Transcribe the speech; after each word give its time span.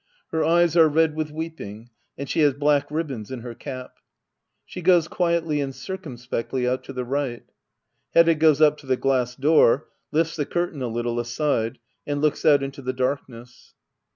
Her 0.31 0.43
eves 0.43 0.75
are 0.75 0.89
red 0.89 1.13
with 1.15 1.29
weeping, 1.29 1.91
and 2.17 2.27
she 2.27 2.39
has 2.39 2.55
black 2.55 2.89
ribbons 2.89 3.29
in 3.29 3.41
her 3.41 3.53
cap. 3.53 3.97
She 4.65 4.81
goes 4.81 5.07
quietly 5.07 5.57
andlcircumspectly 5.57 6.67
out 6.67 6.83
to 6.85 6.93
the 6.93 7.05
right. 7.05 7.43
Hbdda 8.15 8.39
goes 8.39 8.61
up 8.61 8.77
to 8.79 8.87
the 8.87 8.97
glass 8.97 9.35
door, 9.35 9.89
lifts 10.11 10.35
the 10.37 10.47
curtain 10.47 10.81
a 10.81 10.87
little 10.87 11.19
aside, 11.19 11.77
and 12.07 12.19
looks 12.19 12.43
out 12.45 12.63
into 12.63 12.81
the 12.81 12.93
darkness. 12.93 13.75